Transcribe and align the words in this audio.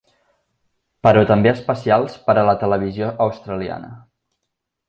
Però 1.07 1.23
també 1.33 1.51
especials 1.51 2.17
per 2.31 2.37
a 2.39 2.47
la 2.49 2.57
televisió 2.65 3.13
australiana. 3.27 3.93